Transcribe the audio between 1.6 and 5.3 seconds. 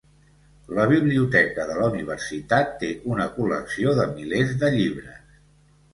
de la universitat té una col·lecció de milers de llibres.